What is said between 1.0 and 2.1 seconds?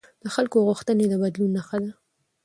د بدلون نښه ده